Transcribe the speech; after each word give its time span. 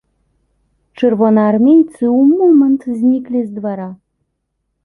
Чырвонаармейцы 0.99 1.97
ў 2.19 2.21
момант 2.39 2.81
зніклі 2.97 3.39
з 3.47 3.59
двара. 3.59 3.87